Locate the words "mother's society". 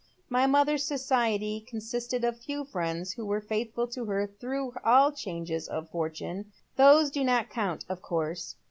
0.47-1.59